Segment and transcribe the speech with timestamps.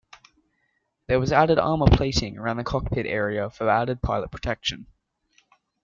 [1.05, 4.87] There was added armor plating around the cockpit area for added pilot protection.